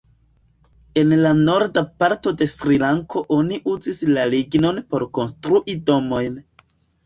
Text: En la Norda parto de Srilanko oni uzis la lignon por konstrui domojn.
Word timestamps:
En 1.01 1.11
la 1.19 1.33
Norda 1.41 1.83
parto 2.05 2.33
de 2.41 2.47
Srilanko 2.55 3.25
oni 3.37 3.61
uzis 3.77 4.03
la 4.17 4.27
lignon 4.35 4.83
por 4.91 5.09
konstrui 5.21 5.81
domojn. 5.95 6.45